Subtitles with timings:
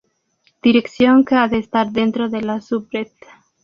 [0.63, 3.09] Dirección que ha de estar dentro de la subred.